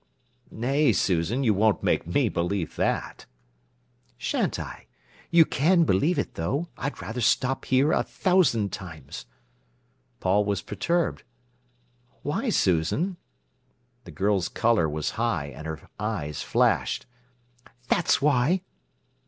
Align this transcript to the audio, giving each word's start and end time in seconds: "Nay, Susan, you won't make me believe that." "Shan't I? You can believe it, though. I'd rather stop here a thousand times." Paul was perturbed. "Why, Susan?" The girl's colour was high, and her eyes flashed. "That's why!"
"Nay, 0.49 0.93
Susan, 0.93 1.43
you 1.43 1.53
won't 1.53 1.83
make 1.83 2.07
me 2.07 2.27
believe 2.27 2.75
that." 2.75 3.27
"Shan't 4.17 4.59
I? 4.59 4.87
You 5.29 5.45
can 5.45 5.83
believe 5.83 6.17
it, 6.17 6.33
though. 6.33 6.69
I'd 6.75 7.03
rather 7.03 7.21
stop 7.21 7.65
here 7.65 7.91
a 7.91 8.01
thousand 8.01 8.73
times." 8.73 9.27
Paul 10.19 10.43
was 10.43 10.63
perturbed. 10.63 11.21
"Why, 12.23 12.49
Susan?" 12.49 13.17
The 14.05 14.11
girl's 14.11 14.49
colour 14.49 14.89
was 14.89 15.11
high, 15.21 15.53
and 15.55 15.67
her 15.67 15.79
eyes 15.99 16.41
flashed. 16.41 17.05
"That's 17.89 18.19
why!" 18.23 18.61